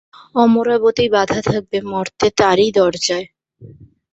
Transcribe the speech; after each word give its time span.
অমরাবতী 0.35 1.05
বাঁধা 1.15 1.39
থাকবে 1.49 1.77
মর্তে 1.91 2.27
তাঁরই 2.39 2.69
দরজায়। 2.77 3.25